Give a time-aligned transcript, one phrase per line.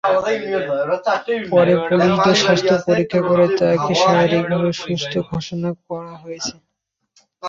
[1.51, 6.53] পরে পুলিদোর স্বাস্থ্য পরীক্ষা করে তাঁকে শারীরিকভাবে সুস্থ ঘোষণা করা হয়েছে।